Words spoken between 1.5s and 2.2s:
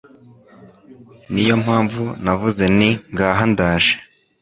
mpamvu